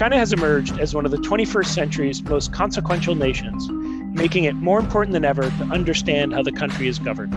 [0.00, 3.68] China has emerged as one of the 21st century's most consequential nations,
[4.18, 7.34] making it more important than ever to understand how the country is governed.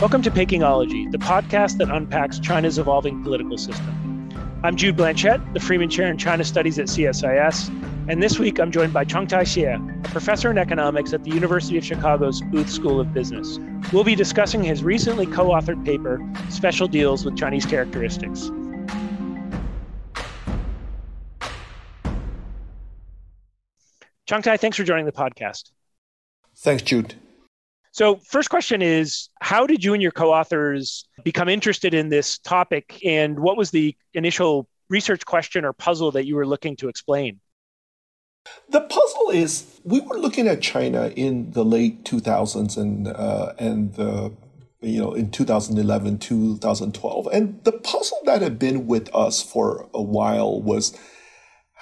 [0.00, 4.30] Welcome to Pekingology, the podcast that unpacks China's evolving political system.
[4.64, 7.68] I'm Jude Blanchette, the Freeman Chair in China Studies at CSIS,
[8.08, 11.76] and this week I'm joined by Changtai Hsieh, a professor in economics at the University
[11.76, 13.58] of Chicago's Booth School of Business.
[13.92, 18.50] We'll be discussing his recently co authored paper, Special Deals with Chinese Characteristics.
[24.30, 25.72] Changtai, thanks for joining the podcast.
[26.58, 27.14] Thanks, Jude.
[27.90, 32.38] So, first question is How did you and your co authors become interested in this
[32.38, 33.00] topic?
[33.04, 37.40] And what was the initial research question or puzzle that you were looking to explain?
[38.68, 43.94] The puzzle is we were looking at China in the late 2000s and, uh, and
[43.94, 44.32] the
[44.80, 47.28] you know, in 2011, 2012.
[47.32, 50.96] And the puzzle that had been with us for a while was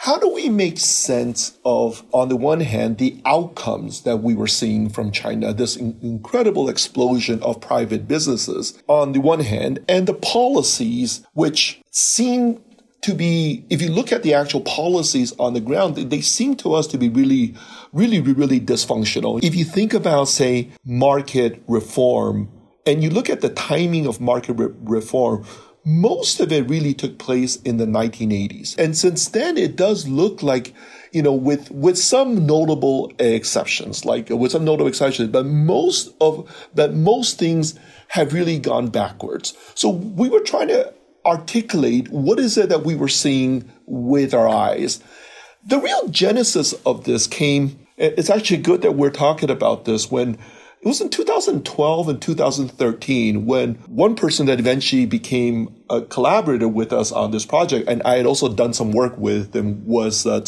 [0.00, 4.46] how do we make sense of, on the one hand, the outcomes that we were
[4.46, 10.06] seeing from China, this in- incredible explosion of private businesses on the one hand, and
[10.06, 12.62] the policies which seem
[13.00, 16.74] to be, if you look at the actual policies on the ground, they seem to
[16.74, 17.56] us to be really,
[17.92, 19.42] really, really dysfunctional.
[19.42, 22.48] If you think about, say, market reform,
[22.86, 25.44] and you look at the timing of market re- reform,
[25.84, 28.76] most of it really took place in the 1980s.
[28.78, 30.74] And since then, it does look like,
[31.12, 36.50] you know, with, with some notable exceptions, like with some notable exceptions, but most of,
[36.74, 39.54] but most things have really gone backwards.
[39.74, 40.92] So we were trying to
[41.24, 45.02] articulate what is it that we were seeing with our eyes.
[45.64, 50.38] The real genesis of this came, it's actually good that we're talking about this when
[50.80, 56.92] it was in 2012 and 2013 when one person that eventually became a collaborator with
[56.92, 60.40] us on this project, and I had also done some work with him, was uh,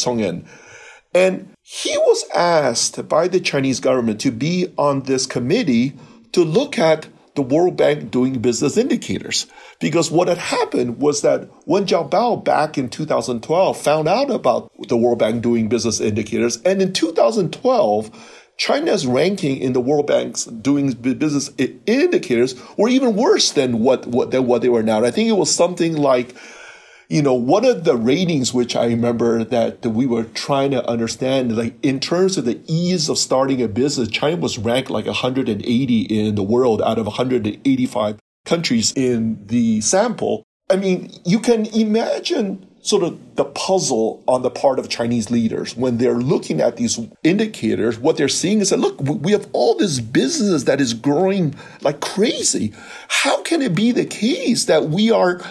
[1.13, 5.93] And he was asked by the Chinese government to be on this committee
[6.31, 9.47] to look at the World Bank doing business indicators.
[9.79, 14.97] Because what had happened was that Wen Jiabao back in 2012 found out about the
[14.97, 16.61] World Bank doing business indicators.
[16.61, 21.49] And in 2012, China's ranking in the World Bank's doing business
[21.87, 25.03] indicators were even worse than what, what than what they were now.
[25.03, 26.35] I think it was something like,
[27.09, 30.87] you know, one of the ratings which I remember that, that we were trying to
[30.87, 35.07] understand, like in terms of the ease of starting a business, China was ranked like
[35.07, 40.43] 180 in the world out of 185 countries in the sample.
[40.69, 45.75] I mean, you can imagine sort of the puzzle on the part of Chinese leaders
[45.77, 47.99] when they're looking at these indicators.
[47.99, 51.99] What they're seeing is that, look, we have all this business that is growing like
[52.01, 52.73] crazy.
[53.07, 55.41] How can it be the case that we are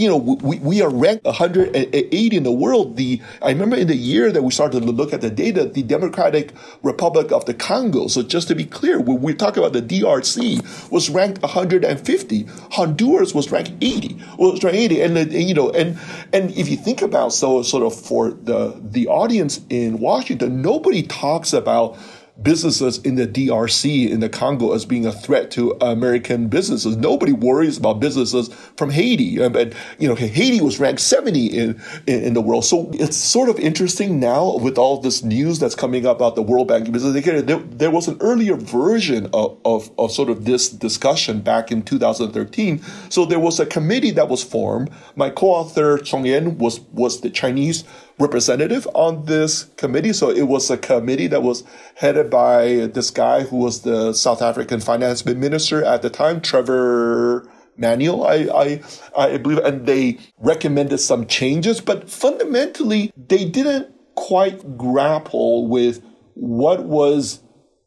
[0.00, 2.96] you know, we, we are ranked 180 in the world.
[2.96, 5.82] The I remember in the year that we started to look at the data, the
[5.82, 6.52] Democratic
[6.82, 8.06] Republic of the Congo.
[8.06, 12.46] So just to be clear, when we talk about the DRC, was ranked 150.
[12.72, 14.16] Honduras was ranked 80.
[14.38, 15.98] Was ranked 80, and, and you know, and
[16.32, 21.02] and if you think about so sort of for the the audience in Washington, nobody
[21.02, 21.98] talks about
[22.42, 26.96] businesses in the DRC in the Congo as being a threat to American businesses.
[26.96, 29.42] Nobody worries about businesses from Haiti.
[29.42, 32.64] Um, and, you know, Haiti was ranked 70 in, in, the world.
[32.64, 36.42] So it's sort of interesting now with all this news that's coming up about the
[36.42, 37.24] World Bank business.
[37.24, 41.82] There, there was an earlier version of, of, of sort of this discussion back in
[41.82, 42.82] 2013.
[43.08, 44.90] So there was a committee that was formed.
[45.16, 47.84] My co-author Chong-En was, was the Chinese
[48.20, 50.12] representative on this committee.
[50.12, 51.64] So it was a committee that was
[51.96, 57.48] headed by this guy who was the South African finance minister at the time, Trevor
[57.76, 58.82] Manuel, I, I,
[59.16, 66.04] I believe, and they recommended some changes, but fundamentally they didn't quite grapple with
[66.34, 67.40] what was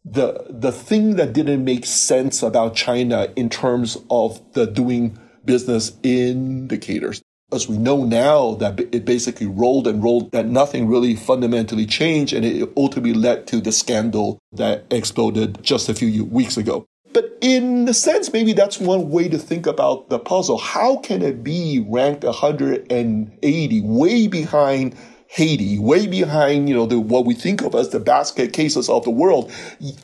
[0.04, 5.94] the the thing that didn't make sense about China in terms of the doing business
[6.04, 7.22] indicators
[7.54, 12.34] as we know now that it basically rolled and rolled that nothing really fundamentally changed
[12.34, 16.86] and it ultimately led to the scandal that exploded just a few weeks ago.
[17.14, 20.58] But in a sense, maybe that's one way to think about the puzzle.
[20.58, 24.96] How can it be ranked 180, way behind
[25.28, 29.04] Haiti, way behind, you know, the, what we think of as the basket cases of
[29.04, 29.52] the world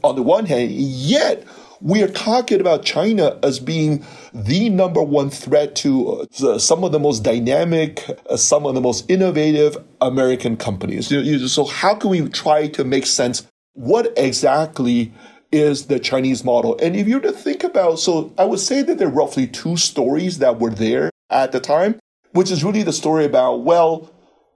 [0.04, 1.44] on the one hand, yet
[1.82, 6.92] we are talking about China as being the number one threat to uh, some of
[6.92, 11.08] the most dynamic, uh, some of the most innovative American companies.
[11.52, 15.14] So how can we try to make sense what exactly
[15.52, 16.78] is the Chinese model?
[16.82, 19.78] And if you're to think about, so I would say that there are roughly two
[19.78, 22.00] stories that were there at the time,
[22.32, 24.12] which is really the story about, well,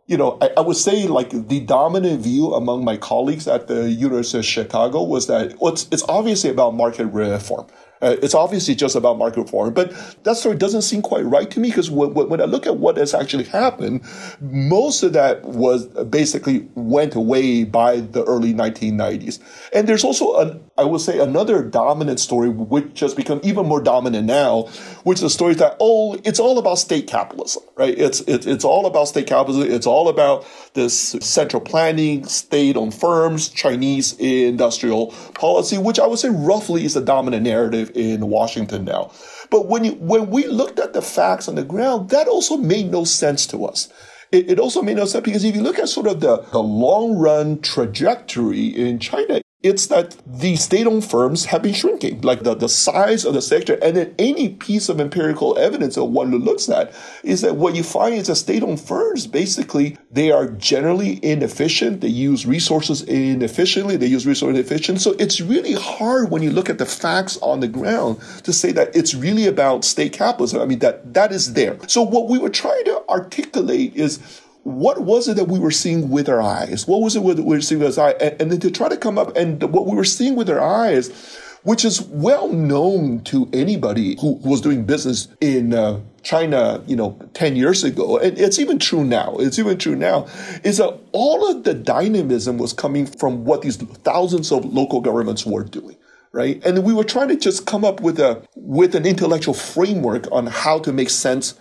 [0.07, 3.89] you know, I, I, would say like the dominant view among my colleagues at the
[3.89, 7.67] University of Chicago was that it's, it's obviously about market reform.
[8.01, 11.61] Uh, it's obviously just about market reform, but that story doesn't seem quite right to
[11.61, 14.01] me because when, when, I look at what has actually happened,
[14.41, 19.39] most of that was basically went away by the early 1990s.
[19.71, 23.79] And there's also, an, I will say, another dominant story which has become even more
[23.79, 24.63] dominant now,
[25.03, 27.97] which is the story that oh, it's all about state capitalism, right?
[27.97, 29.71] It's it's it's all about state capitalism.
[29.71, 36.29] It's all about this central planning, state-owned firms, Chinese industrial policy, which I would say
[36.29, 39.11] roughly is the dominant narrative in Washington now.
[39.51, 42.89] But when you, when we looked at the facts on the ground, that also made
[42.89, 43.93] no sense to us.
[44.31, 46.57] It, it also made no sense because if you look at sort of the, the
[46.63, 52.53] long run trajectory in China, it's that the state-owned firms have been shrinking, like the,
[52.53, 53.79] the size of the sector.
[53.81, 56.93] And then any piece of empirical evidence that one looks at
[57.23, 62.01] is that what you find is that state-owned firms, basically, they are generally inefficient.
[62.01, 63.95] They use resources inefficiently.
[63.95, 64.99] They use resources inefficient.
[64.99, 68.73] So it's really hard when you look at the facts on the ground to say
[68.73, 70.61] that it's really about state capitalism.
[70.61, 71.77] I mean, that, that is there.
[71.87, 76.09] So what we were trying to articulate is what was it that we were seeing
[76.09, 76.87] with our eyes?
[76.87, 78.15] What was it we were seeing with our eyes?
[78.21, 80.61] And, and then to try to come up and what we were seeing with our
[80.61, 86.95] eyes, which is well known to anybody who was doing business in uh, China, you
[86.95, 90.27] know, 10 years ago, and it's even true now, it's even true now,
[90.63, 95.45] is that all of the dynamism was coming from what these thousands of local governments
[95.45, 95.97] were doing.
[96.31, 96.65] Right.
[96.65, 100.47] And we were trying to just come up with a, with an intellectual framework on
[100.47, 101.53] how to make sense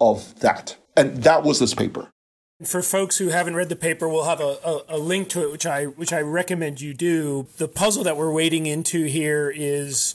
[0.00, 0.76] of that.
[0.96, 2.12] And that was this paper.
[2.64, 5.50] For folks who haven't read the paper, we'll have a, a, a, link to it,
[5.50, 7.46] which I which I recommend you do.
[7.56, 10.14] The puzzle that we're wading into here is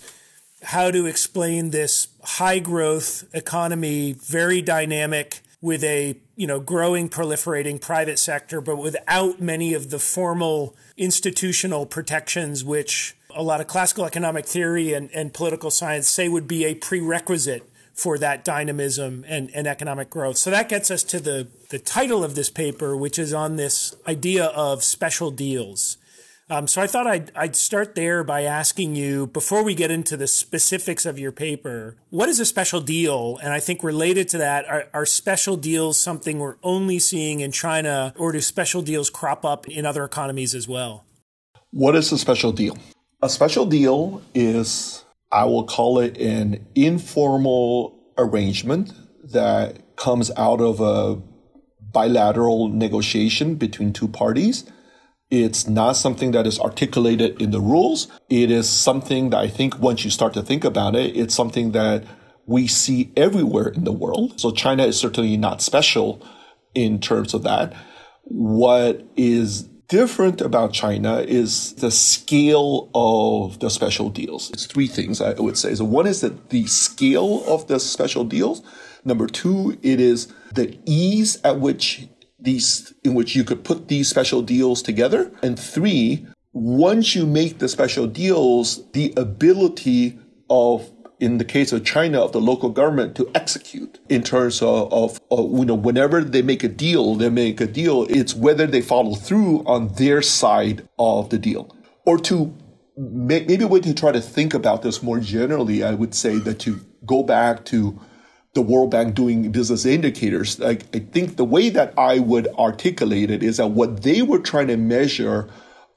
[0.62, 7.82] how to explain this high growth economy, very dynamic, with a you know growing, proliferating
[7.82, 14.06] private sector, but without many of the formal institutional protections which a lot of classical
[14.06, 19.50] economic theory and, and political science say would be a prerequisite for that dynamism and,
[19.56, 20.38] and economic growth.
[20.38, 23.96] So that gets us to the, the title of this paper, which is on this
[24.06, 25.98] idea of special deals.
[26.48, 30.16] Um, so I thought I'd, I'd start there by asking you, before we get into
[30.16, 33.40] the specifics of your paper, what is a special deal?
[33.42, 37.52] And I think related to that, are, are special deals something we're only seeing in
[37.52, 41.06] China, or do special deals crop up in other economies as well?
[41.72, 42.78] What is a special deal?
[43.22, 48.94] A special deal is I will call it an informal arrangement
[49.32, 51.22] that comes out of a
[51.92, 54.70] bilateral negotiation between two parties.
[55.32, 58.08] It's not something that is articulated in the rules.
[58.30, 61.72] It is something that I think once you start to think about it, it's something
[61.72, 62.04] that
[62.46, 64.40] we see everywhere in the world.
[64.40, 66.26] So China is certainly not special
[66.76, 67.74] in terms of that.
[68.24, 74.52] What is different about China is the scale of the special deals.
[74.52, 75.76] It's three things I would say.
[75.76, 78.62] So one is that the scale of the special deals.
[79.04, 82.08] Number two, it is the ease at which
[82.40, 85.32] these, in which you could put these special deals together.
[85.44, 90.18] And three, once you make the special deals, the ability
[90.50, 94.92] of in the case of China, of the local government to execute in terms of,
[94.92, 98.06] of, of, you know, whenever they make a deal, they make a deal.
[98.10, 101.76] It's whether they follow through on their side of the deal.
[102.06, 102.54] Or to
[102.98, 106.60] maybe a way to try to think about this more generally, I would say that
[106.60, 108.00] to go back to
[108.54, 113.30] the World Bank doing business indicators, like I think the way that I would articulate
[113.30, 115.50] it is that what they were trying to measure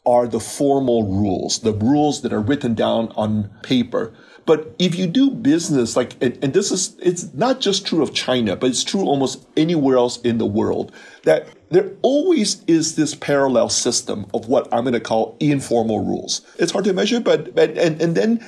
[0.04, 4.12] are the formal rules, the rules that are written down on paper
[4.48, 8.14] but if you do business, like, and, and, this is, it's not just true of
[8.14, 10.90] China, but it's true almost anywhere else in the world,
[11.24, 16.40] that there always is this parallel system of what I'm going to call informal rules.
[16.58, 18.42] It's hard to measure, but, but and, and then,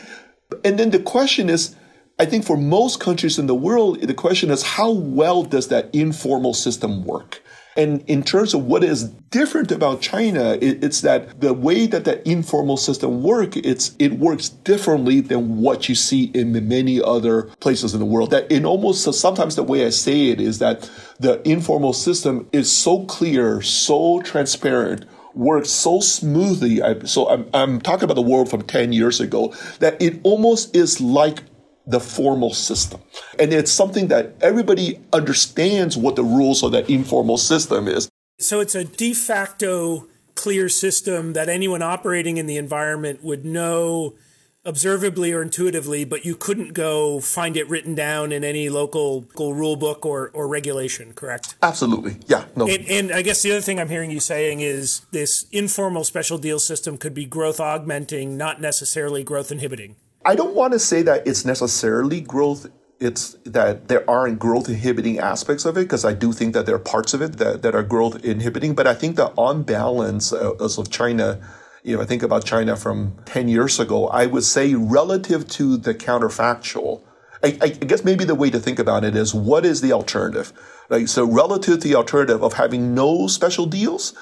[0.64, 1.76] and then the question is,
[2.18, 5.94] I think for most countries in the world, the question is how well does that
[5.94, 7.42] informal system work?
[7.76, 12.28] And in terms of what is different about China, it's that the way that the
[12.28, 17.94] informal system works, it's it works differently than what you see in many other places
[17.94, 18.32] in the world.
[18.32, 22.72] That in almost sometimes the way I say it is that the informal system is
[22.72, 26.82] so clear, so transparent, works so smoothly.
[26.82, 30.74] I, so I'm, I'm talking about the world from 10 years ago that it almost
[30.74, 31.42] is like
[31.90, 33.00] the formal system.
[33.38, 38.08] And it's something that everybody understands what the rules of that informal system is.
[38.38, 44.14] So it's a de facto clear system that anyone operating in the environment would know
[44.64, 49.54] observably or intuitively, but you couldn't go find it written down in any local, local
[49.54, 51.54] rule book or, or regulation, correct?
[51.62, 52.16] Absolutely.
[52.26, 52.44] Yeah.
[52.54, 52.68] No.
[52.68, 56.36] And, and, I guess the other thing I'm hearing you saying is this informal special
[56.36, 59.96] deal system could be growth augmenting, not necessarily growth inhibiting.
[60.24, 62.66] I don't want to say that it's necessarily growth
[63.00, 66.74] it's that there aren't growth inhibiting aspects of it because I do think that there
[66.74, 68.74] are parts of it that, that are growth inhibiting.
[68.74, 71.40] But I think that on balance, uh, as of China,
[71.82, 75.78] you know, I think about China from 10 years ago, I would say relative to
[75.78, 77.02] the counterfactual,
[77.42, 80.52] I, I, guess maybe the way to think about it is what is the alternative?
[80.90, 81.08] Right?
[81.08, 84.12] So relative to the alternative of having no special deals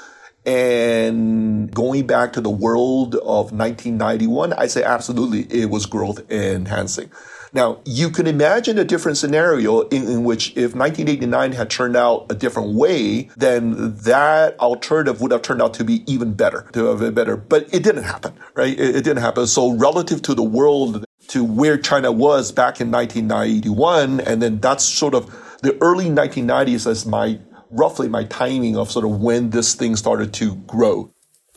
[0.49, 7.11] and going back to the world of 1991, I say absolutely it was growth enhancing.
[7.53, 12.27] Now, you can imagine a different scenario in, in, which if 1989 had turned out
[12.31, 16.87] a different way, then that alternative would have turned out to be even better, to
[16.87, 17.37] have been better.
[17.37, 18.73] But it didn't happen, right?
[18.73, 19.47] It, it didn't happen.
[19.47, 24.85] So relative to the world, to where China was back in 1991, and then that's
[24.85, 25.27] sort of
[25.61, 27.39] the early 1990s as my
[27.71, 31.13] roughly my timing of sort of when this thing started to grow.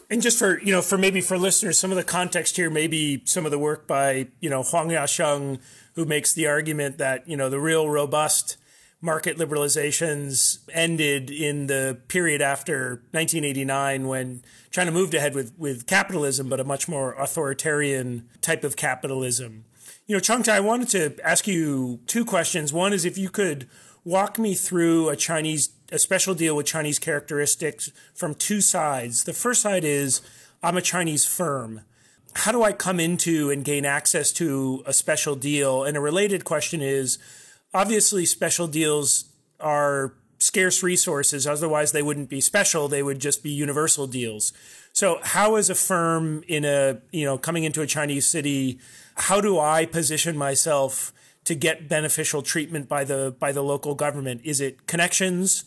[0.10, 3.22] And just for you know, for maybe for listeners, some of the context here, maybe
[3.26, 5.62] some of the work by you know Huang Yasheng,
[5.96, 8.58] who makes the argument that you know the real robust
[9.02, 16.48] market liberalizations ended in the period after 1989 when China moved ahead with, with capitalism,
[16.48, 19.66] but a much more authoritarian type of capitalism.
[20.06, 22.72] You know, Changtai, I wanted to ask you two questions.
[22.72, 23.68] One is if you could
[24.04, 29.24] walk me through a Chinese, a special deal with Chinese characteristics from two sides.
[29.24, 30.22] The first side is
[30.64, 31.82] I'm a Chinese firm
[32.34, 35.84] how do I come into and gain access to a special deal?
[35.84, 37.18] And a related question is
[37.74, 39.26] obviously, special deals
[39.60, 41.46] are scarce resources.
[41.46, 42.88] Otherwise, they wouldn't be special.
[42.88, 44.54] They would just be universal deals.
[44.94, 48.80] So, how is a firm in a, you know, coming into a Chinese city,
[49.16, 54.42] how do I position myself to get beneficial treatment by the by the local government?
[54.44, 55.64] Is it connections?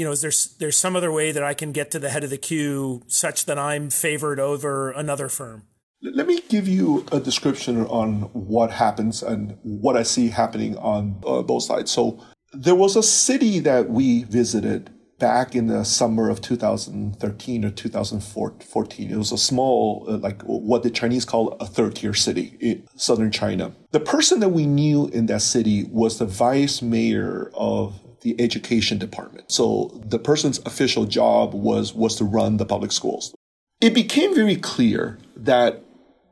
[0.00, 2.24] You know, is there there's some other way that I can get to the head
[2.24, 5.64] of the queue such that I'm favored over another firm?
[6.00, 11.20] Let me give you a description on what happens and what I see happening on
[11.26, 11.90] uh, both sides.
[11.90, 12.18] So,
[12.54, 14.88] there was a city that we visited
[15.18, 19.10] back in the summer of 2013 or 2014.
[19.10, 22.88] It was a small, uh, like what the Chinese call a third tier city in
[22.96, 23.72] southern China.
[23.90, 28.98] The person that we knew in that city was the vice mayor of the education
[28.98, 29.50] department.
[29.50, 33.34] So the person's official job was was to run the public schools.
[33.80, 35.82] It became very clear that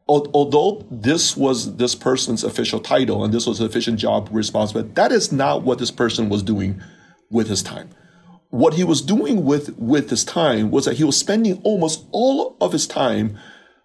[0.09, 5.13] although this was this person's official title and this was an official job responsibility, that
[5.13, 6.81] is not what this person was doing
[7.31, 7.91] with his time.
[8.51, 12.57] What he was doing with, with his time was that he was spending almost all
[12.61, 13.39] of his time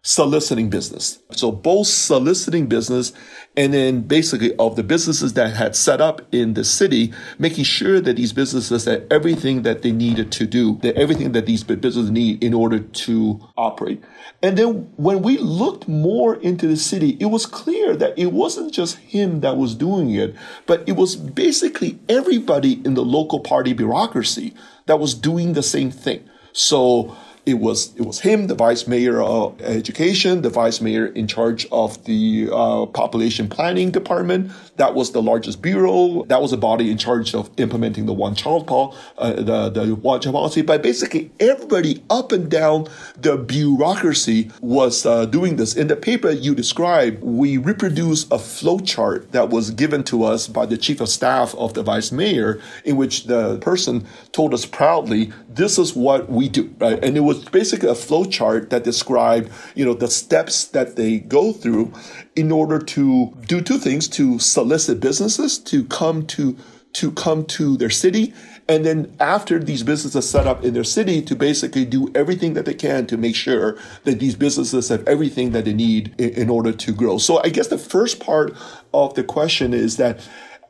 [0.05, 1.19] soliciting business.
[1.31, 3.13] So both soliciting business
[3.55, 8.01] and then basically of the businesses that had set up in the city, making sure
[8.01, 12.11] that these businesses had everything that they needed to do, that everything that these businesses
[12.11, 14.03] need in order to operate.
[14.41, 18.73] And then when we looked more into the city, it was clear that it wasn't
[18.73, 23.71] just him that was doing it, but it was basically everybody in the local party
[23.71, 24.53] bureaucracy
[24.85, 26.27] that was doing the same thing.
[26.51, 31.27] So it was it was him, the vice mayor of education, the vice mayor in
[31.27, 34.51] charge of the uh, population planning department.
[34.77, 36.23] That was the largest bureau.
[36.25, 39.95] That was a body in charge of implementing the one child policy, uh, the the
[39.95, 40.61] one child policy.
[40.61, 45.75] But basically, everybody up and down the bureaucracy was uh, doing this.
[45.75, 50.47] In the paper you described, we reproduced a flow chart that was given to us
[50.47, 54.65] by the chief of staff of the vice mayor, in which the person told us
[54.65, 57.03] proudly, "This is what we do," right?
[57.03, 60.95] and it was was basically a flow chart that described, you know, the steps that
[60.95, 61.91] they go through
[62.35, 66.57] in order to do two things: to solicit businesses to come to
[66.93, 68.33] to come to their city,
[68.69, 72.65] and then after these businesses set up in their city, to basically do everything that
[72.65, 76.49] they can to make sure that these businesses have everything that they need in, in
[76.49, 77.17] order to grow.
[77.17, 78.53] So I guess the first part
[78.93, 80.19] of the question is that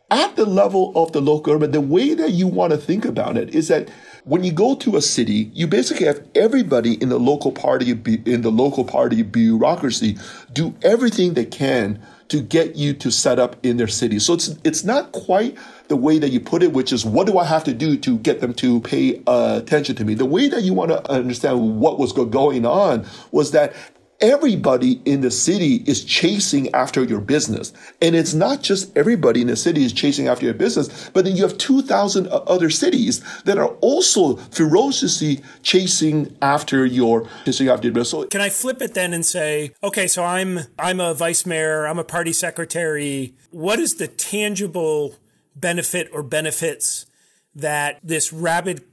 [0.10, 3.36] at the level of the local government, the way that you want to think about
[3.36, 3.90] it is that
[4.26, 8.42] when you go to a city, you basically have everybody in the local party in
[8.42, 10.18] the local party bureaucracy
[10.52, 14.20] do everything they can to get you to set up in their city.
[14.20, 15.58] So it's it's not quite
[15.90, 18.18] the way that you put it, which is what do I have to do to
[18.18, 20.14] get them to pay uh, attention to me?
[20.14, 23.76] The way that you want to understand what was going on was that
[24.24, 27.74] everybody in the city is chasing after your business.
[28.02, 31.36] And it's not just everybody in the city is chasing after your business, but then
[31.36, 37.94] you have 2,000 other cities that are also ferociously chasing after your, chasing after your
[37.94, 38.10] business.
[38.10, 41.86] So Can I flip it then and say, okay, so I'm, I'm a vice mayor,
[41.86, 43.34] I'm a party secretary.
[43.52, 45.16] What is the tangible
[45.56, 47.06] benefit or benefits
[47.54, 48.84] that this rabid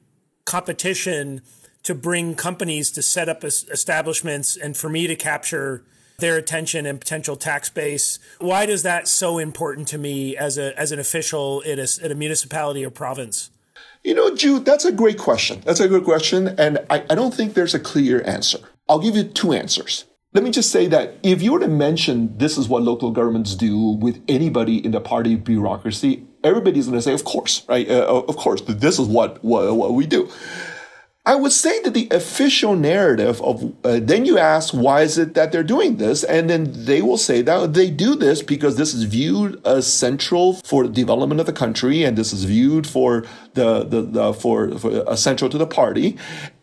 [0.45, 1.43] competition
[1.83, 5.83] to bring companies to set up establishments and for me to capture
[6.19, 8.19] their attention and potential tax base.
[8.39, 12.11] Why is that so important to me as a as an official at a, at
[12.11, 13.51] a municipality or province?
[14.05, 15.63] You know, Jude, that's a great question.
[15.65, 16.49] That's a good question.
[16.59, 18.59] And I, I don't think there's a clear answer.
[18.89, 20.07] I'll give you two answers.
[20.33, 23.55] Let me just say that if you were to mention this is what local governments
[23.55, 27.89] do with anybody in the party bureaucracy, everybody's going to say, of course, right?
[27.91, 30.31] Uh, of course, this is what, what, what we do.
[31.27, 35.35] I would say that the official narrative of uh, then you ask why is it
[35.35, 38.95] that they're doing this, and then they will say that they do this because this
[38.95, 43.25] is viewed as central for the development of the country, and this is viewed for
[43.53, 46.17] the the, the for, for uh, central to the party,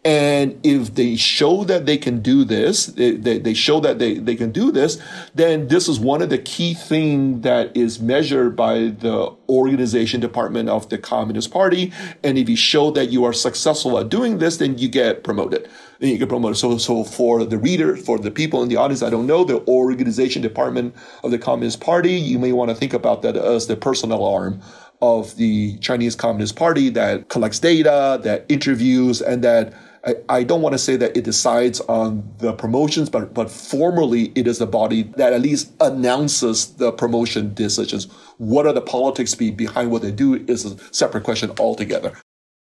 [0.07, 4.37] and if they show that they can do this, they, they, show that they, they
[4.37, 5.01] can do this,
[5.35, 10.69] then this is one of the key things that is measured by the organization department
[10.69, 11.91] of the Communist Party.
[12.23, 15.69] And if you show that you are successful at doing this, then you get promoted.
[15.99, 16.55] Then you get promoted.
[16.55, 19.59] So, so for the reader, for the people in the audience, I don't know, the
[19.67, 20.95] organization department
[21.25, 24.61] of the Communist Party, you may want to think about that as the personnel arm
[25.01, 29.73] of the Chinese Communist Party that collects data, that interviews, and that
[30.07, 34.31] I, I don't want to say that it decides on the promotions, but, but formally
[34.35, 38.05] it is the body that at least announces the promotion decisions.
[38.37, 42.13] What are the politics be behind what they do is a separate question altogether.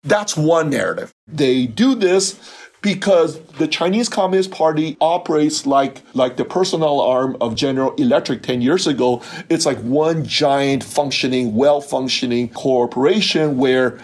[0.03, 1.13] That's one narrative.
[1.27, 2.39] They do this
[2.81, 8.61] because the Chinese Communist Party operates like like the personnel arm of General Electric 10
[8.61, 9.21] years ago.
[9.49, 13.99] It's like one giant functioning, well-functioning corporation where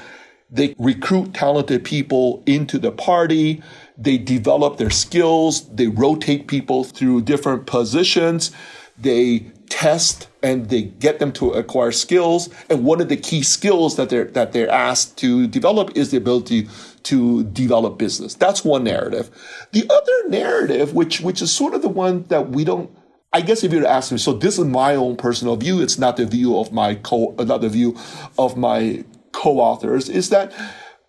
[0.54, 3.64] they recruit talented people into the party.
[3.98, 5.68] They develop their skills.
[5.68, 8.52] They rotate people through different positions.
[8.96, 12.50] They test and they get them to acquire skills.
[12.70, 16.18] And one of the key skills that they're, that they're asked to develop is the
[16.18, 16.70] ability
[17.04, 18.36] to develop business.
[18.36, 19.32] That's one narrative.
[19.72, 22.96] The other narrative, which, which is sort of the one that we don't
[23.36, 25.82] I guess if you were to ask me, so this is my own personal view.
[25.82, 27.98] It's not the view of my co, not the view
[28.38, 30.54] of my co-authors is that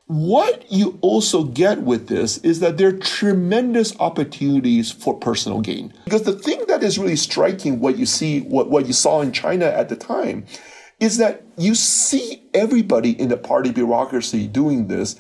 [0.07, 5.95] what you also get with this is that there are tremendous opportunities for personal gain.
[6.05, 9.33] Because the thing that is really striking what you see, what, what you saw in
[9.33, 10.45] China at the time,
[11.01, 15.17] is that you see everybody in the party bureaucracy doing this,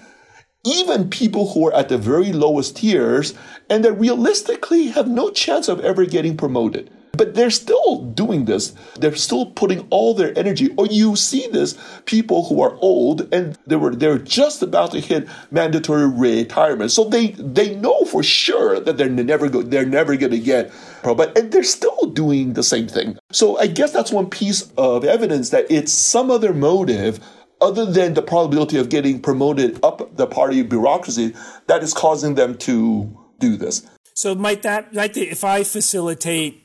[0.66, 3.34] even people who are at the very lowest tiers,
[3.70, 6.90] and that realistically have no chance of ever getting promoted.
[7.16, 8.74] But they're still doing this.
[8.96, 10.70] They're still putting all their energy.
[10.76, 15.00] Or you see this people who are old and they were they're just about to
[15.00, 16.90] hit mandatory retirement.
[16.90, 20.72] So they they know for sure that they're never go, they're never going to get
[21.02, 23.18] but and they're still doing the same thing.
[23.32, 27.20] So I guess that's one piece of evidence that it's some other motive
[27.60, 31.34] other than the probability of getting promoted up the party bureaucracy
[31.66, 33.86] that is causing them to do this.
[34.14, 36.63] So might that like if I facilitate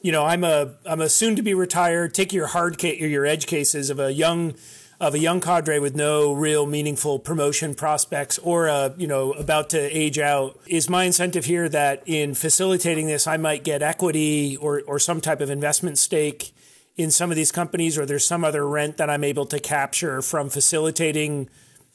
[0.00, 2.14] you know, I'm a I'm a soon to be retired.
[2.14, 4.54] Take your hard case or your edge cases of a young
[5.00, 9.70] of a young cadre with no real meaningful promotion prospects or a, you know about
[9.70, 10.58] to age out.
[10.66, 15.20] Is my incentive here that in facilitating this, I might get equity or or some
[15.20, 16.54] type of investment stake
[16.96, 20.20] in some of these companies, or there's some other rent that I'm able to capture
[20.20, 21.48] from facilitating,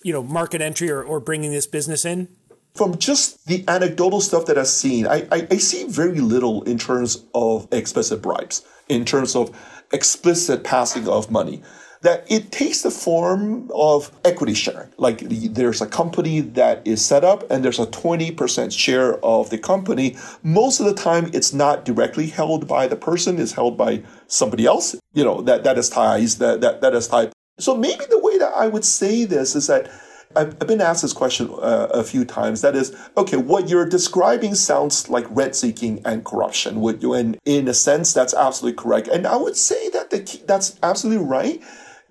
[0.04, 2.28] you know, market entry or, or bringing this business in?
[2.76, 6.78] From just the anecdotal stuff that I've seen, I, I, I, see very little in
[6.78, 9.56] terms of explicit bribes, in terms of
[9.94, 11.64] explicit passing of money.
[12.02, 14.90] That it takes the form of equity sharing.
[14.98, 19.58] Like there's a company that is set up and there's a 20% share of the
[19.58, 20.16] company.
[20.44, 24.68] Most of the time, it's not directly held by the person, it's held by somebody
[24.68, 27.32] else, you know, that, that is ties, that, that, that is tied.
[27.58, 29.90] So maybe the way that I would say this is that
[30.36, 32.62] I've, been asked this question uh, a few times.
[32.62, 36.82] That is, okay, what you're describing sounds like rent seeking and corruption.
[36.82, 37.13] Would you?
[37.13, 39.08] And in a sense, that's absolutely correct.
[39.08, 41.62] And I would say that the key, that's absolutely right.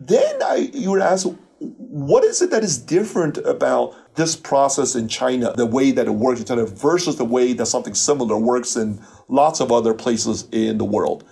[0.00, 1.26] Then I, you would ask,
[1.58, 6.14] what is it that is different about this process in China, the way that it
[6.14, 10.48] works in China versus the way that something similar works in lots of other places
[10.52, 11.24] in the world?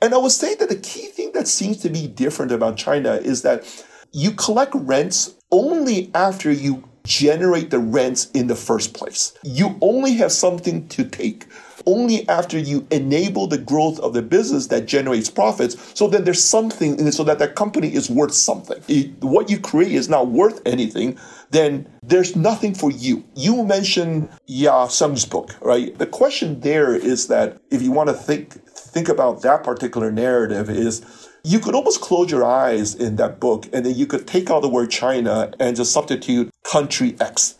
[0.00, 3.14] And I would say that the key thing that seems to be different about China
[3.14, 3.64] is that
[4.12, 9.32] you collect rents only after you generate the rents in the first place.
[9.42, 11.46] You only have something to take
[11.86, 15.76] only after you enable the growth of the business that generates profits.
[15.94, 18.82] So then there's something so that that company is worth something.
[18.88, 21.18] It, what you create is not worth anything.
[21.50, 23.24] Then there's nothing for you.
[23.34, 25.96] You mentioned Yasheng's book, right?
[25.96, 30.70] The question there is that if you want to think think about that particular narrative
[30.70, 34.50] is you could almost close your eyes in that book and then you could take
[34.50, 37.56] out the word China and just substitute country X,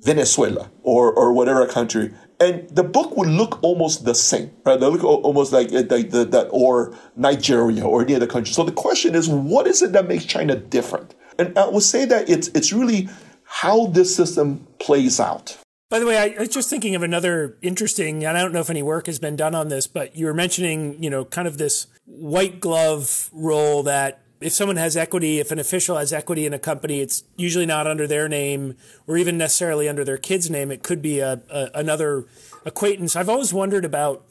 [0.00, 2.12] Venezuela or, or whatever country.
[2.40, 4.78] And the book would look almost the same, right?
[4.78, 8.52] They look almost like, uh, like the, that, or Nigeria or any other country.
[8.52, 11.14] So the question is, what is it that makes China different?
[11.38, 13.08] And I would say that it's, it's really
[13.44, 15.56] how this system plays out.
[15.92, 18.70] By the way, I was just thinking of another interesting, and I don't know if
[18.70, 21.58] any work has been done on this, but you were mentioning, you know, kind of
[21.58, 26.54] this white glove role that if someone has equity, if an official has equity in
[26.54, 28.74] a company, it's usually not under their name
[29.06, 30.70] or even necessarily under their kid's name.
[30.70, 32.24] It could be a, a another
[32.64, 33.14] acquaintance.
[33.14, 34.24] I've always wondered about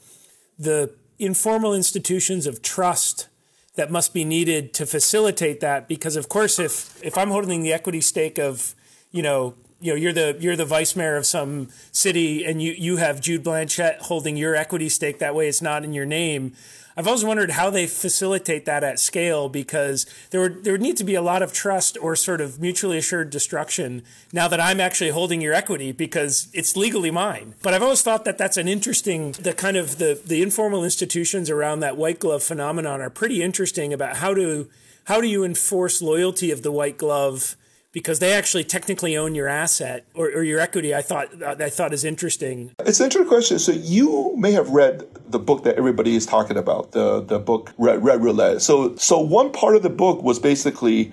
[0.58, 3.28] the informal institutions of trust
[3.76, 7.72] that must be needed to facilitate that because of course if if I'm holding the
[7.72, 8.74] equity stake of
[9.12, 12.72] you know you know you're the you're the vice mayor of some city and you
[12.72, 16.54] you have Jude Blanchette holding your equity stake that way it's not in your name
[16.96, 20.96] I've always wondered how they facilitate that at scale because there would there would need
[20.98, 24.80] to be a lot of trust or sort of mutually assured destruction now that I'm
[24.80, 27.54] actually holding your equity because it's legally mine.
[27.62, 31.48] But I've always thought that that's an interesting the kind of the the informal institutions
[31.48, 34.68] around that white glove phenomenon are pretty interesting about how to
[35.04, 37.56] how do you enforce loyalty of the white glove
[37.92, 40.94] because they actually technically own your asset or, or your equity.
[40.94, 42.72] I thought I thought is interesting.
[42.80, 43.58] It's an interesting question.
[43.58, 47.72] So you may have read the book that everybody is talking about, the the book
[47.78, 48.62] Red, Red Roulette.
[48.62, 51.12] So so one part of the book was basically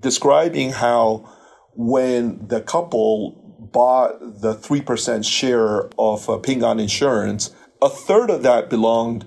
[0.00, 1.28] describing how
[1.74, 8.30] when the couple bought the three percent share of uh, Ping An Insurance, a third
[8.30, 9.24] of that belonged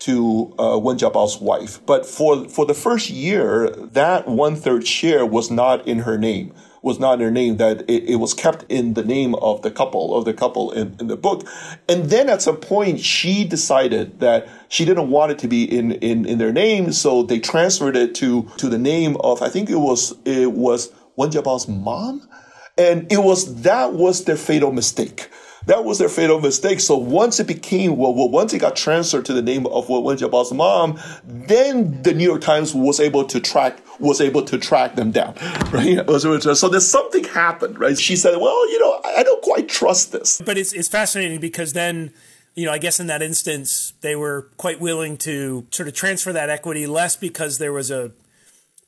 [0.00, 1.84] to uh, Wen Jiabao's wife.
[1.86, 6.52] But for for the first year, that one third share was not in her name.
[6.82, 7.56] Was not in her name.
[7.56, 10.96] That it, it was kept in the name of the couple of the couple in,
[11.00, 11.46] in the book.
[11.88, 15.92] And then at some point, she decided that she didn't want it to be in
[15.92, 19.68] in, in their name, so they transferred it to to the name of I think
[19.68, 22.28] it was it was Wen Jiabao's mom,
[22.76, 25.28] and it was that was their fatal mistake
[25.66, 26.80] that was their fatal mistake.
[26.80, 30.52] So once it became, well, once it got transferred to the name of Wen Jiabao's
[30.52, 35.10] mom, then the New York Times was able to track, was able to track them
[35.10, 35.34] down,
[35.72, 36.04] right?
[36.08, 37.98] So there's something happened, right?
[37.98, 40.40] She said, well, you know, I don't quite trust this.
[40.44, 42.12] But it's, it's fascinating because then,
[42.54, 46.32] you know, I guess in that instance, they were quite willing to sort of transfer
[46.32, 48.12] that equity less because there was a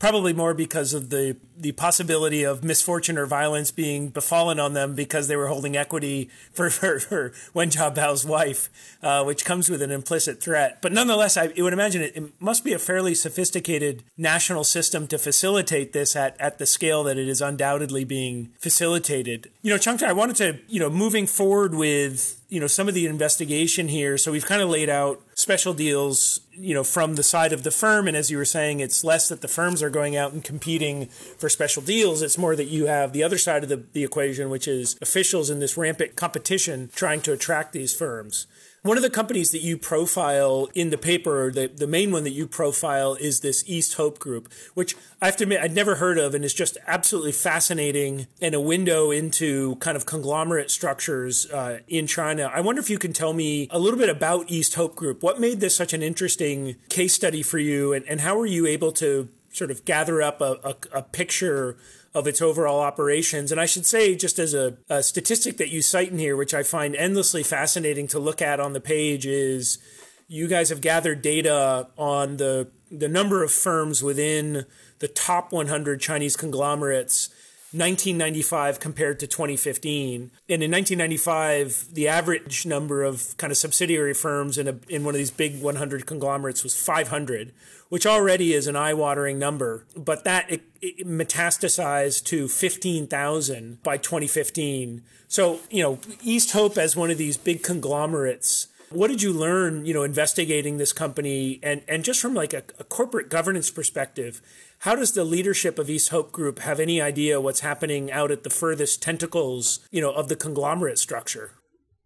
[0.00, 4.94] probably more because of the the possibility of misfortune or violence being befallen on them
[4.94, 8.70] because they were holding equity for, for, for Wen Jiabao's wife,
[9.02, 10.80] uh, which comes with an implicit threat.
[10.80, 15.18] But nonetheless, I would imagine it, it, must be a fairly sophisticated national system to
[15.18, 19.50] facilitate this at, at the scale that it is undoubtedly being facilitated.
[19.60, 22.94] You know, Changtai, I wanted to, you know, moving forward with you know some of
[22.94, 27.22] the investigation here so we've kind of laid out special deals you know from the
[27.22, 28.06] side of the firm.
[28.06, 31.06] And as you were saying it's less that the firms are going out and competing
[31.06, 32.22] for special deals.
[32.22, 35.50] It's more that you have the other side of the, the equation which is officials
[35.50, 38.46] in this rampant competition trying to attract these firms
[38.82, 42.30] one of the companies that you profile in the paper, the, the main one that
[42.30, 46.18] you profile is this East Hope Group, which I have to admit I'd never heard
[46.18, 51.80] of and is just absolutely fascinating and a window into kind of conglomerate structures uh,
[51.88, 52.50] in China.
[52.54, 55.22] I wonder if you can tell me a little bit about East Hope Group.
[55.22, 58.66] What made this such an interesting case study for you and, and how were you
[58.66, 61.76] able to sort of gather up a, a, a picture
[62.14, 63.52] of its overall operations.
[63.52, 66.54] And I should say, just as a, a, statistic that you cite in here, which
[66.54, 69.78] I find endlessly fascinating to look at on the page, is
[70.26, 74.64] you guys have gathered data on the the number of firms within
[74.98, 77.28] the top 100 Chinese conglomerates.
[77.72, 80.32] 1995 compared to 2015.
[80.48, 85.14] And in 1995, the average number of kind of subsidiary firms in a, in one
[85.14, 87.52] of these big 100 conglomerates was 500,
[87.88, 89.86] which already is an eye-watering number.
[89.96, 95.02] But that it, it metastasized to 15,000 by 2015.
[95.28, 99.86] So, you know, East Hope as one of these big conglomerates what did you learn,
[99.86, 104.42] you know, investigating this company and, and just from like a, a, corporate governance perspective,
[104.80, 108.44] how does the leadership of East Hope Group have any idea what's happening out at
[108.44, 111.52] the furthest tentacles, you know, of the conglomerate structure?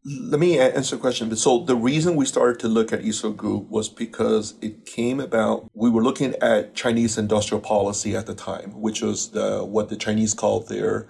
[0.05, 1.35] Let me answer the question.
[1.37, 5.21] So the reason we started to look at East Hope Group was because it came
[5.21, 5.71] about.
[5.73, 9.97] We were looking at Chinese industrial policy at the time, which was the, what the
[9.97, 11.09] Chinese called their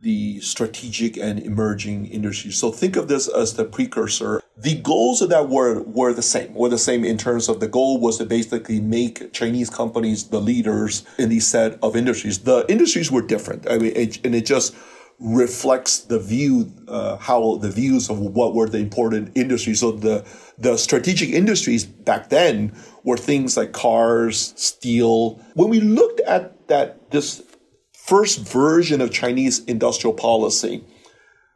[0.00, 2.56] the strategic and emerging industries.
[2.56, 6.52] So think of this as the precursor the goals of that were were the same.
[6.54, 10.40] Were the same in terms of the goal was to basically make Chinese companies the
[10.40, 12.40] leaders in these set of industries.
[12.40, 13.70] The industries were different.
[13.70, 14.74] I mean, it, and it just
[15.20, 19.80] reflects the view, uh, how the views of what were the important industries.
[19.80, 20.26] So the
[20.58, 22.72] the strategic industries back then
[23.04, 25.40] were things like cars, steel.
[25.54, 27.42] When we looked at that, this
[27.92, 30.84] first version of Chinese industrial policy,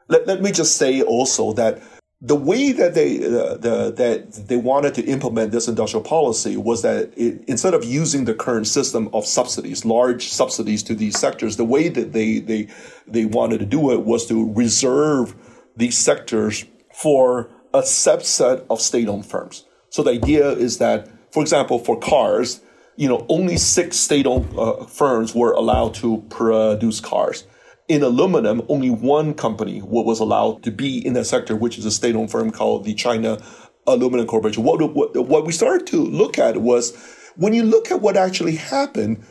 [0.08, 1.82] let, let me just say also that
[2.24, 6.82] the way that they uh, the, that they wanted to implement this industrial policy was
[6.82, 11.56] that it, instead of using the current system of subsidies, large subsidies to these sectors,
[11.56, 12.68] the way that they they
[13.08, 15.34] they wanted to do it was to reserve
[15.76, 19.64] these sectors for a subset of state-owned firms.
[19.88, 22.60] So the idea is that, for example, for cars,
[22.96, 27.44] you know, only six state-owned uh, firms were allowed to produce cars
[27.88, 31.90] in aluminum, only one company was allowed to be in that sector, which is a
[31.90, 33.38] state-owned firm called the China
[33.86, 34.62] Aluminum Corporation.
[34.62, 36.96] What, what, what we started to look at was
[37.36, 39.24] when you look at what actually happened,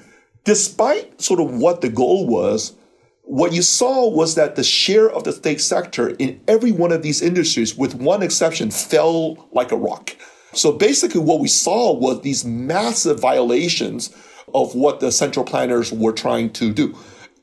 [0.43, 2.75] despite sort of what the goal was,
[3.23, 7.01] what you saw was that the share of the state sector in every one of
[7.01, 10.15] these industries, with one exception, fell like a rock.
[10.53, 14.13] So basically, what we saw was these massive violations
[14.53, 16.93] of what the central planners were trying to do.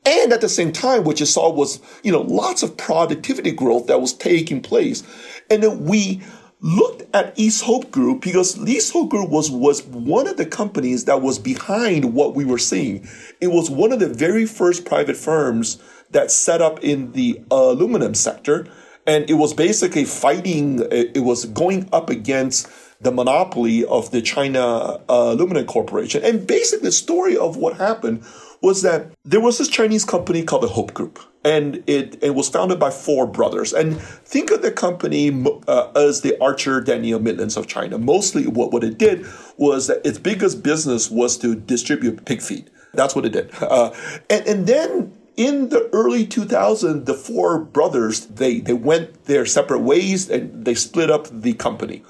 [0.05, 3.87] And at the same time, what you saw was, you know, lots of productivity growth
[3.87, 5.03] that was taking place.
[5.49, 6.21] And then we
[6.61, 11.05] looked at East Hope Group because East Hope Group was, was one of the companies
[11.05, 13.07] that was behind what we were seeing.
[13.39, 15.81] It was one of the very first private firms
[16.11, 18.67] that set up in the aluminum sector.
[19.07, 22.69] And it was basically fighting, it was going up against
[23.01, 26.23] the monopoly of the China uh, Aluminum Corporation.
[26.23, 28.25] And basically the story of what happened
[28.61, 32.49] was that there was this Chinese company called the Hope Group, and it, it was
[32.49, 33.73] founded by four brothers.
[33.73, 37.97] And think of the company uh, as the Archer Daniels Midland of China.
[37.97, 39.25] Mostly, what, what it did
[39.57, 42.69] was that its biggest business was to distribute pig feed.
[42.93, 43.51] That's what it did.
[43.61, 43.91] Uh,
[44.29, 49.79] and, and then in the early 2000s, the four brothers they they went their separate
[49.79, 52.03] ways and they split up the company.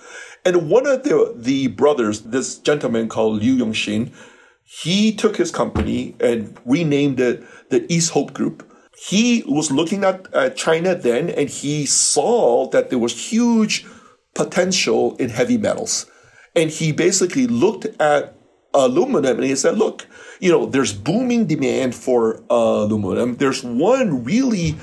[0.44, 4.12] And one of the the brothers, this gentleman called Liu Yongxing,
[4.72, 8.72] he took his company and renamed it the East Hope Group.
[8.96, 13.88] He was looking at China then and he saw that there was huge
[14.36, 16.06] potential in heavy metals.
[16.56, 18.36] And he basically looked at
[18.74, 20.06] aluminum and he said, look,
[20.40, 23.38] you know, there's booming demand for uh, aluminum.
[23.38, 24.76] There's one really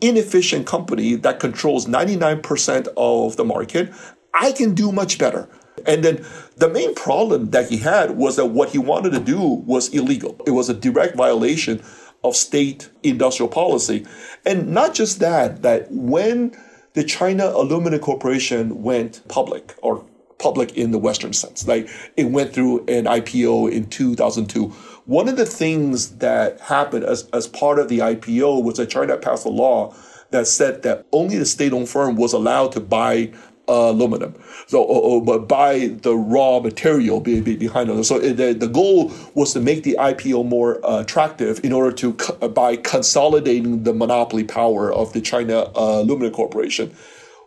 [0.00, 3.92] inefficient company that controls 99% of the market.
[4.32, 5.50] I can do much better.
[5.86, 6.24] And then
[6.56, 10.40] the main problem that he had was that what he wanted to do was illegal.
[10.46, 11.82] It was a direct violation
[12.22, 14.06] of state industrial policy.
[14.46, 16.56] And not just that, that when
[16.94, 20.04] the China Aluminum Corporation went public or
[20.38, 24.68] public in the Western sense, like it went through an IPO in 2002.
[25.06, 29.16] One of the things that happened as, as part of the IPO was that China
[29.18, 29.94] passed a law
[30.30, 33.32] that said that only the state-owned firm was allowed to buy
[33.68, 34.34] aluminum.
[34.66, 38.04] So, or, or, buy the raw material be, be behind it.
[38.04, 42.12] So the, the goal was to make the IPO more uh, attractive in order to
[42.48, 46.94] by consolidating the monopoly power of the China uh, Aluminum Corporation.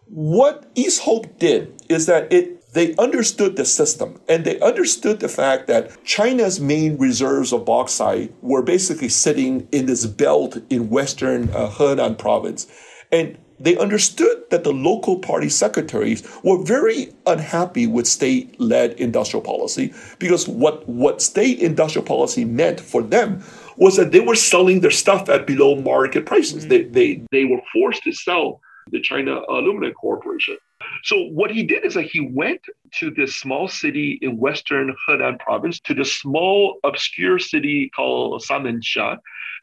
[0.09, 5.29] What East Hope did is that it they understood the system and they understood the
[5.29, 11.49] fact that China's main reserves of bauxite were basically sitting in this belt in western
[11.49, 12.67] uh, Henan province.
[13.11, 19.41] And they understood that the local party secretaries were very unhappy with state led industrial
[19.41, 23.43] policy because what, what state industrial policy meant for them
[23.77, 26.65] was that they were selling their stuff at below market prices.
[26.65, 26.69] Mm-hmm.
[26.69, 28.59] They, they, they were forced to sell
[28.91, 30.57] the China Aluminum Corporation.
[31.03, 32.61] So what he did is that he went
[32.99, 39.17] to this small city in western Henan province, to this small obscure city called Sanmenxia,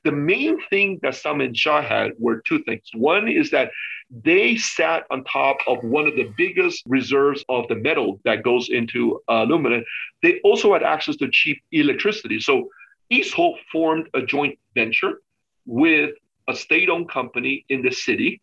[0.04, 2.82] the main thing that Sanmenxia had were two things.
[2.94, 3.70] One is that
[4.10, 8.68] they sat on top of one of the biggest reserves of the metal that goes
[8.68, 9.84] into uh, aluminum.
[10.22, 12.38] They also had access to cheap electricity.
[12.38, 12.68] So
[13.10, 15.22] East Hope formed a joint venture
[15.66, 16.10] with
[16.48, 18.42] a state owned company in the city.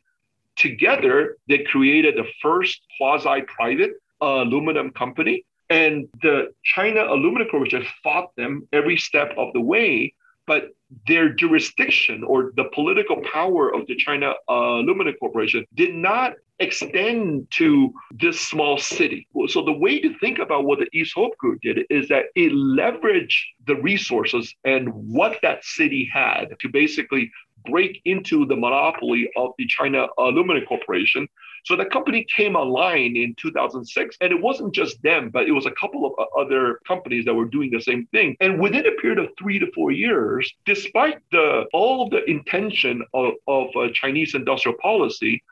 [0.56, 5.45] Together, they created the first quasi private uh, aluminum company.
[5.69, 10.13] And the China Aluminum Corporation fought them every step of the way
[10.47, 10.69] but
[11.08, 17.48] their jurisdiction or the political power of the China uh, Aluminum Corporation did not extend
[17.50, 19.28] to this small city.
[19.48, 22.52] So the way to think about what the East Hope Group did is that it
[22.52, 27.32] leveraged the resources and what that city had to basically
[27.65, 31.28] break into the monopoly of the China Aluminum Corporation.
[31.63, 35.65] So that company came online in 2006, and it wasn't just them, but it was
[35.65, 38.36] a couple of uh, other companies that were doing the same thing.
[38.39, 43.34] And within a period of three to four years, despite the all the intention of,
[43.47, 45.43] of uh, Chinese industrial policy,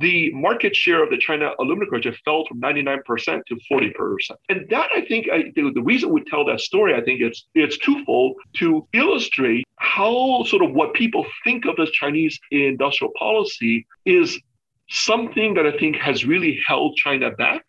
[0.00, 3.92] the market share of the China aluminum corporation fell from 99% to 40%.
[4.48, 7.46] And that, I think, I, the, the, reason we tell that story, I think it's
[7.54, 13.86] it's twofold to illustrate how sort of what people think of as Chinese industrial policy
[14.06, 14.40] is
[14.88, 17.64] something that I think has really held China back.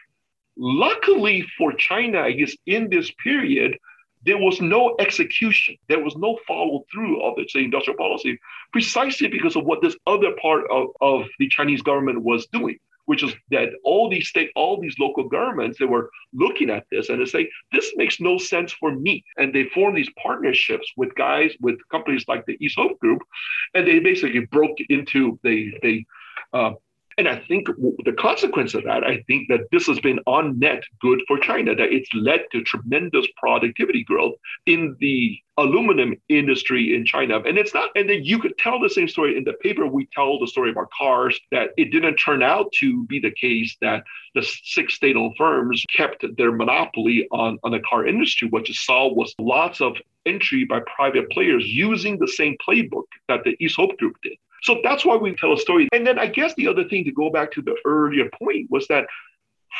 [0.55, 3.77] Luckily for China, I guess in this period,
[4.25, 5.75] there was no execution.
[5.87, 8.39] There was no follow through of its industrial policy,
[8.71, 13.23] precisely because of what this other part of, of the Chinese government was doing, which
[13.23, 17.19] is that all these state, all these local governments, they were looking at this and
[17.19, 19.23] they say, this makes no sense for me.
[19.37, 23.21] And they formed these partnerships with guys, with companies like the East Hope Group,
[23.73, 26.05] and they basically broke into, they, they,
[26.53, 26.73] uh,
[27.17, 30.83] and I think the consequence of that, I think that this has been on net
[30.99, 37.05] good for China, that it's led to tremendous productivity growth in the aluminum industry in
[37.05, 37.39] China.
[37.39, 39.85] And it's not, and then you could tell the same story in the paper.
[39.85, 43.75] We tell the story about cars that it didn't turn out to be the case
[43.81, 48.47] that the six state owned firms kept their monopoly on, on the car industry.
[48.49, 49.95] What you saw was lots of
[50.25, 54.37] entry by private players using the same playbook that the East Hope Group did.
[54.63, 55.87] So that's why we tell a story.
[55.91, 58.87] And then I guess the other thing to go back to the earlier point was
[58.87, 59.05] that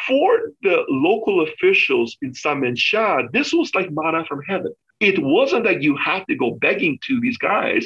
[0.08, 4.74] for the local officials in Sanmenxia, this was like manna from heaven.
[5.00, 7.86] It wasn't that you had to go begging to these guys.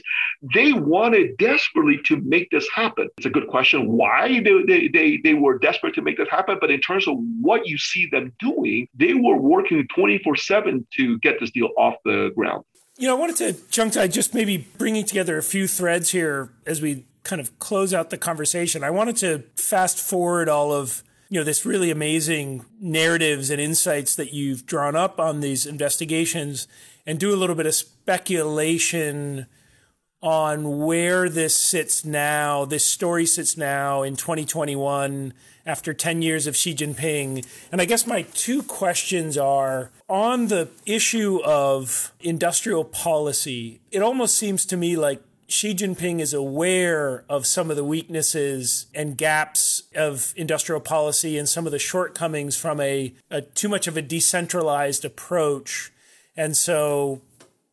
[0.53, 3.09] They wanted desperately to make this happen.
[3.17, 6.57] It's a good question why they, they, they, they were desperate to make this happen.
[6.59, 11.19] But in terms of what you see them doing, they were working 24 7 to
[11.19, 12.63] get this deal off the ground.
[12.99, 16.81] You know, I wanted to, Zheng just maybe bringing together a few threads here as
[16.81, 18.83] we kind of close out the conversation.
[18.83, 24.15] I wanted to fast forward all of, you know, this really amazing narratives and insights
[24.15, 26.67] that you've drawn up on these investigations
[27.05, 29.45] and do a little bit of speculation
[30.21, 35.33] on where this sits now, this story sits now in 2021
[35.67, 37.45] after 10 years of Xi Jinping.
[37.71, 44.37] And I guess my two questions are on the issue of industrial policy, it almost
[44.37, 49.83] seems to me like Xi Jinping is aware of some of the weaknesses and gaps
[49.95, 54.01] of industrial policy and some of the shortcomings from a, a too much of a
[54.01, 55.91] decentralized approach.
[56.35, 57.21] And so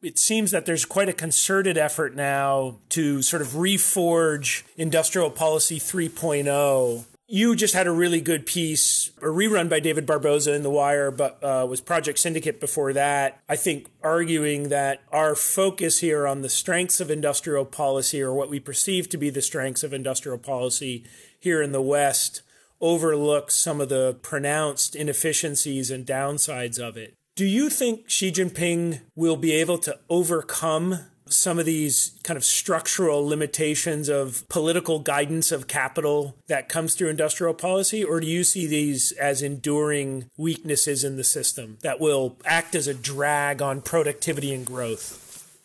[0.02, 5.80] it seems that there's quite a concerted effort now to sort of reforge industrial policy
[5.80, 10.70] 3.0 you just had a really good piece, a rerun by David Barboza in The
[10.70, 13.40] Wire, but uh, was Project Syndicate before that.
[13.48, 18.50] I think arguing that our focus here on the strengths of industrial policy, or what
[18.50, 21.04] we perceive to be the strengths of industrial policy
[21.40, 22.42] here in the West,
[22.80, 27.14] overlooks some of the pronounced inefficiencies and downsides of it.
[27.37, 32.44] Do you think Xi Jinping will be able to overcome some of these kind of
[32.44, 38.04] structural limitations of political guidance of capital that comes through industrial policy?
[38.04, 42.87] Or do you see these as enduring weaknesses in the system that will act as
[42.87, 45.20] a drag on productivity and growth?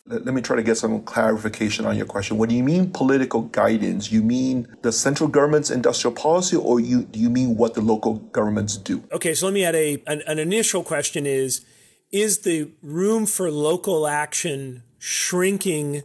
[0.06, 2.36] Let me try to get some clarification on your question.
[2.36, 7.20] When you mean political guidance, you mean the central government's industrial policy, or you do
[7.20, 9.04] you mean what the local governments do?
[9.12, 11.64] Okay, so let me add a an, an initial question: Is
[12.10, 16.02] is the room for local action shrinking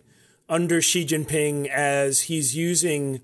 [0.48, 3.20] under Xi Jinping as he's using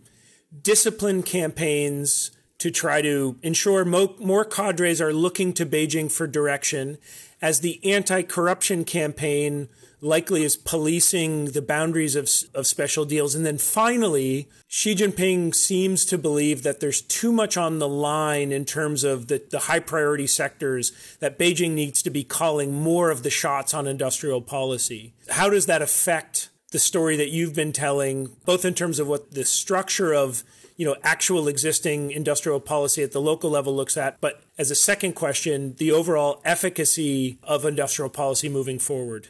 [0.62, 6.98] discipline campaigns to try to ensure mo- more cadres are looking to Beijing for direction,
[7.42, 9.70] as the anti corruption campaign
[10.02, 13.36] likely is policing the boundaries of, of special deals.
[13.36, 18.52] And then finally, Xi Jinping seems to believe that there's too much on the line
[18.52, 23.12] in terms of the, the high priority sectors, that Beijing needs to be calling more
[23.12, 25.14] of the shots on industrial policy.
[25.30, 29.32] How does that affect the story that you've been telling, both in terms of what
[29.32, 30.44] the structure of
[30.78, 34.76] you know actual existing industrial policy at the local level looks at but as a
[34.76, 39.28] second question the overall efficacy of industrial policy moving forward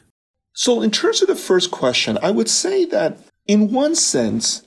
[0.54, 4.62] so, in terms of the first question, I would say that in one sense,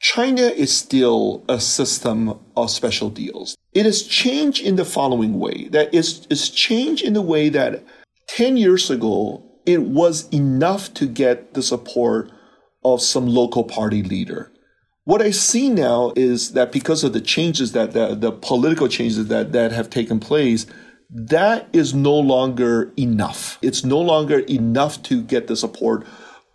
[0.00, 3.56] China is still a system of special deals.
[3.72, 7.84] It has changed in the following way that is, it's changed in the way that
[8.28, 12.30] 10 years ago, it was enough to get the support
[12.82, 14.50] of some local party leader.
[15.04, 19.26] What I see now is that because of the changes that the, the political changes
[19.28, 20.66] that, that have taken place,
[21.12, 23.58] that is no longer enough.
[23.62, 26.06] It's no longer enough to get the support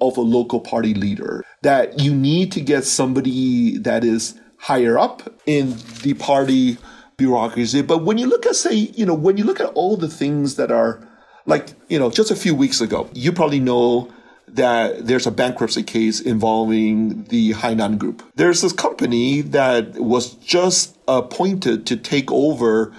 [0.01, 1.43] of a local party leader.
[1.65, 6.77] that you need to get somebody that is higher up in the party
[7.17, 7.81] bureaucracy.
[7.81, 10.55] But when you look at, say, you know, when you look at all the things
[10.57, 11.07] that are
[11.47, 14.11] like, you know, just a few weeks ago, you probably know
[14.47, 18.21] that there's a bankruptcy case involving the Hainan Group.
[18.35, 22.93] There's this company that was just appointed to take over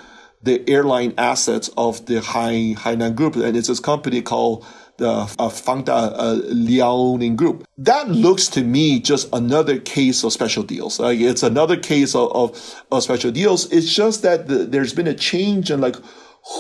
[0.47, 4.65] the airline assets of the Hainan Group, and it's this company called
[4.97, 7.67] the uh, Fangda uh, Liaoning Group.
[7.77, 10.99] That looks to me just another case of special deals.
[10.99, 13.71] Like it's another case of, of, of special deals.
[13.71, 15.97] It's just that the, there's been a change in like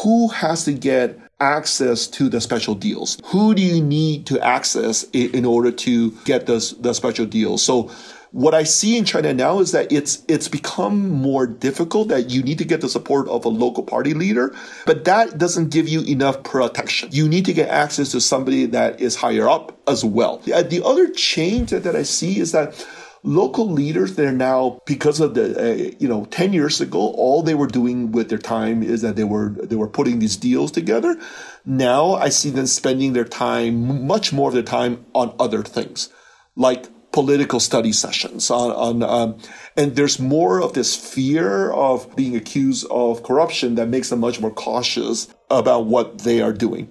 [0.02, 3.18] who has to get access to the special deals?
[3.26, 7.62] Who do you need to access in, in order to get the, the special deals?
[7.62, 7.90] So
[8.36, 12.42] what I see in China now is that it's it's become more difficult that you
[12.42, 16.02] need to get the support of a local party leader, but that doesn't give you
[16.02, 17.08] enough protection.
[17.12, 20.36] You need to get access to somebody that is higher up as well.
[20.40, 22.86] The, the other change that, that I see is that
[23.22, 27.54] local leaders they're now because of the uh, you know 10 years ago all they
[27.54, 31.18] were doing with their time is that they were they were putting these deals together
[31.64, 36.08] now i see them spending their time much more of their time on other things
[36.54, 36.86] like
[37.16, 39.38] political study sessions on, on um,
[39.74, 44.38] and there's more of this fear of being accused of corruption that makes them much
[44.38, 46.86] more cautious about what they are doing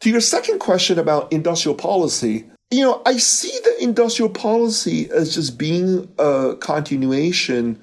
[0.00, 5.34] to your second question about industrial policy you know, I see the industrial policy as
[5.34, 7.80] just being a continuation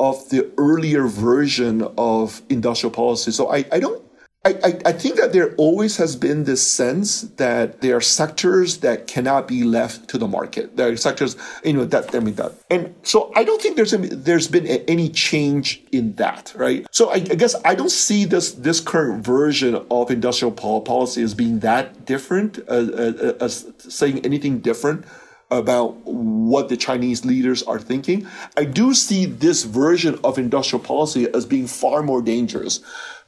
[0.00, 3.30] of the earlier version of industrial policy.
[3.30, 4.02] So I, I don't
[4.46, 9.08] I, I, think that there always has been this sense that there are sectors that
[9.08, 10.76] cannot be left to the market.
[10.76, 12.52] There are sectors, you know, that, I mean, that.
[12.70, 16.86] And so I don't think there's, a, there's been a, any change in that, right?
[16.92, 21.34] So I, I, guess I don't see this, this current version of industrial policy as
[21.34, 25.06] being that different, uh, uh, as saying anything different
[25.50, 28.26] about what the Chinese leaders are thinking.
[28.56, 32.80] I do see this version of industrial policy as being far more dangerous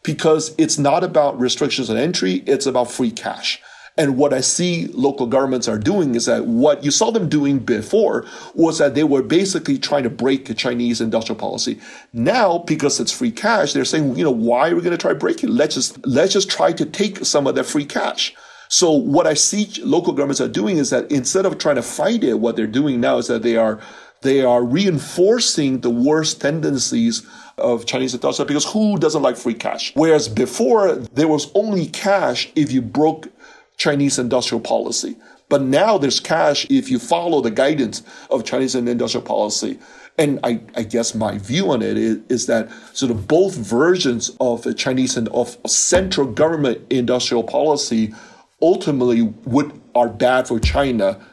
[0.02, 3.60] because it's not about restrictions on entry, it's about free cash.
[3.98, 7.58] And what I see local governments are doing is that what you saw them doing
[7.58, 8.24] before
[8.54, 11.80] was that they were basically trying to break Chinese industrial policy.
[12.12, 15.14] Now, because it's free cash, they're saying, you know, why are we going to try
[15.14, 15.50] breaking?
[15.50, 18.36] Let's just, let's just try to take some of that free cash.
[18.68, 22.22] So what I see local governments are doing is that instead of trying to fight
[22.22, 23.80] it, what they're doing now is that they are,
[24.22, 29.92] they are reinforcing the worst tendencies of Chinese industrial because who doesn't like free cash?
[29.94, 33.28] Whereas before, there was only cash if you broke
[33.76, 35.16] Chinese industrial policy.
[35.48, 39.78] But now there's cash if you follow the guidance of Chinese industrial policy.
[40.18, 44.36] And I, I guess my view on it is, is, that sort of both versions
[44.40, 48.12] of Chinese and of central government industrial policy
[48.60, 51.24] ultimately would are bad for China.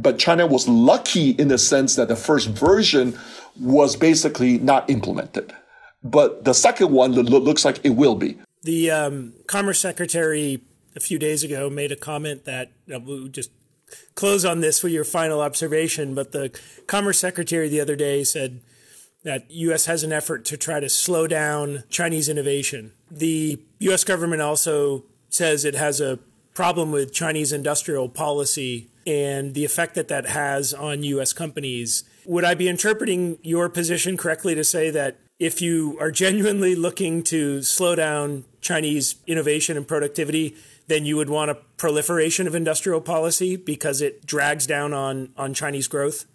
[0.00, 3.18] But China was lucky in the sense that the first version
[3.58, 5.52] was basically not implemented
[6.02, 8.38] but the second one looks like it will be.
[8.62, 10.62] The um, Commerce Secretary
[10.96, 13.50] a few days ago made a comment that uh, we'll just
[14.14, 16.14] close on this for your final observation.
[16.14, 18.60] But the Commerce Secretary the other day said
[19.24, 19.86] that U.S.
[19.86, 22.92] has an effort to try to slow down Chinese innovation.
[23.10, 24.04] The U.S.
[24.04, 26.18] government also says it has a
[26.54, 31.32] problem with Chinese industrial policy and the effect that that has on U.S.
[31.32, 32.04] companies.
[32.26, 37.22] Would I be interpreting your position correctly to say that if you are genuinely looking
[37.24, 40.56] to slow down Chinese innovation and productivity,
[40.88, 45.54] then you would want a proliferation of industrial policy because it drags down on, on
[45.54, 46.26] Chinese growth?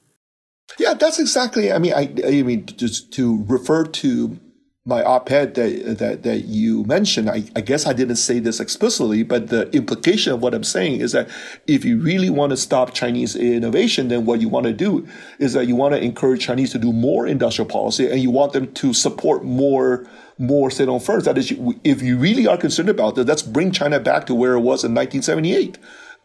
[0.79, 1.71] Yeah, that's exactly.
[1.71, 4.39] I mean, I, I mean, just to refer to
[4.85, 9.23] my op-ed that, that, that you mentioned, I, I guess I didn't say this explicitly,
[9.23, 11.29] but the implication of what I'm saying is that
[11.67, 15.07] if you really want to stop Chinese innovation, then what you want to do
[15.39, 18.51] is that you want to encourage Chinese to do more industrial policy and you want
[18.51, 20.05] them to support more
[20.39, 21.25] more state-owned firms.
[21.25, 21.53] That is,
[21.83, 24.83] if you really are concerned about that, let's bring China back to where it was
[24.83, 25.77] in 1978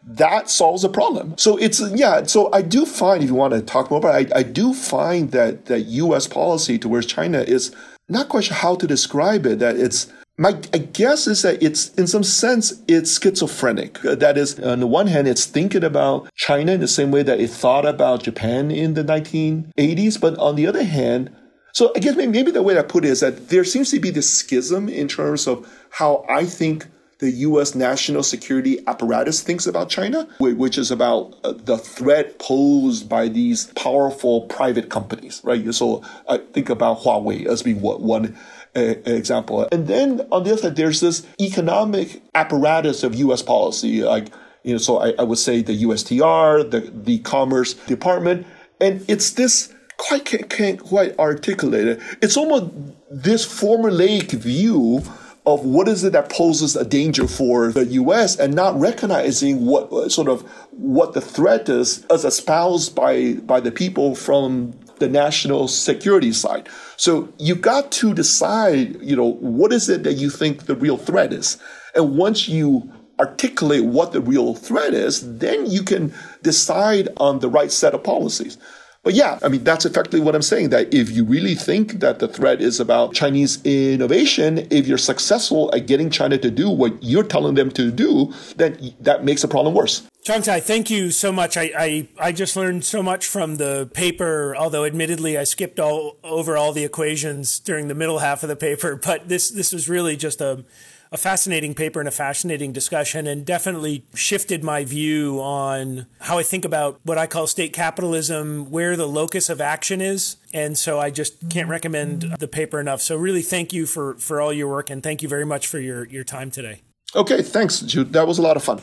[0.03, 1.37] that solves the problem.
[1.37, 2.23] So it's yeah.
[2.23, 4.73] So I do find, if you want to talk more about, it, I, I do
[4.73, 6.25] find that that U.S.
[6.25, 7.75] policy towards China is
[8.09, 9.59] not quite sure how to describe it.
[9.59, 13.99] That it's my guess is that it's in some sense it's schizophrenic.
[14.01, 17.39] That is, on the one hand, it's thinking about China in the same way that
[17.39, 21.29] it thought about Japan in the 1980s, but on the other hand,
[21.73, 24.09] so I guess maybe the way I put it is that there seems to be
[24.09, 26.87] this schism in terms of how I think
[27.19, 27.75] the U.S.
[27.75, 33.67] national security apparatus thinks about China, which is about uh, the threat posed by these
[33.73, 35.73] powerful private companies, right?
[35.73, 38.37] So I think about Huawei as being one
[38.73, 39.67] example.
[39.71, 43.41] And then on the other side, there's this economic apparatus of U.S.
[43.41, 44.27] policy, like
[44.63, 48.45] You know, so I, I would say the USTR, the the Commerce Department,
[48.79, 51.99] and it's this quite can't quite articulate it.
[52.21, 52.71] It's almost
[53.09, 55.01] this formulaic view
[55.45, 58.37] of what is it that poses a danger for the U.S.
[58.37, 63.71] and not recognizing what sort of what the threat is as espoused by by the
[63.71, 66.67] people from the national security side.
[66.97, 70.97] So you got to decide, you know, what is it that you think the real
[70.97, 71.57] threat is,
[71.95, 77.49] and once you articulate what the real threat is, then you can decide on the
[77.49, 78.57] right set of policies.
[79.03, 82.19] But yeah, I mean, that's effectively what I'm saying that if you really think that
[82.19, 87.01] the threat is about Chinese innovation, if you're successful at getting China to do what
[87.01, 90.03] you're telling them to do, then that makes the problem worse.
[90.25, 91.55] Changtai, thank you so much.
[91.55, 96.17] I, I, I, just learned so much from the paper, although admittedly I skipped all
[96.23, 98.99] over all the equations during the middle half of the paper.
[99.09, 100.65] But this, this was really just a,
[101.11, 106.43] a fascinating paper and a fascinating discussion, and definitely shifted my view on how I
[106.43, 110.37] think about what I call state capitalism, where the locus of action is.
[110.53, 113.01] And so I just can't recommend the paper enough.
[113.01, 115.79] So really, thank you for for all your work, and thank you very much for
[115.79, 116.81] your your time today.
[117.15, 118.13] Okay, thanks, Jude.
[118.13, 118.81] That was a lot of fun.